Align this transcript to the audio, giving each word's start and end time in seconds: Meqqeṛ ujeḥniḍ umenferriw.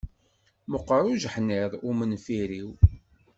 Meqqeṛ 0.71 1.03
ujeḥniḍ 1.13 1.71
umenferriw. 1.89 2.69